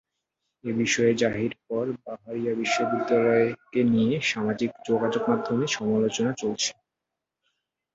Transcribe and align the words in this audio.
এ 0.63 0.71
বিজ্ঞপ্তি 0.71 1.13
জারির 1.21 1.53
পর 1.65 1.85
বাহরিয়া 2.03 2.53
বিশ্ববিদ্যালয়কে 2.55 3.81
নিয়ে 3.93 4.15
সামাজিক 4.31 4.71
যোগাযোগমাধ্যমে 4.87 5.65
সমালোচনা 5.69 6.31
চলছে। 6.33 6.71